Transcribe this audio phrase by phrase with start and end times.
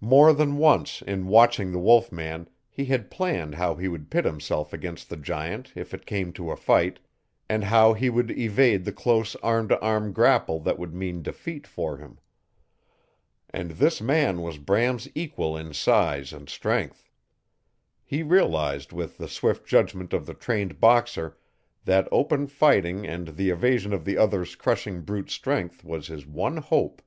[0.00, 4.24] More than once in watching the wolf man he had planned how he would pit
[4.24, 6.98] himself against the giant if it came to a fight,
[7.48, 11.68] and how he would evade the close arm to arm grapple that would mean defeat
[11.68, 12.18] for him.
[13.48, 17.08] And this man was Bram's equal in size and strength.
[18.04, 21.38] He realized with the swift judgment of the trained boxer
[21.84, 26.56] that open fighting and the evasion of the other's crushing brute strength was his one
[26.56, 27.00] hope.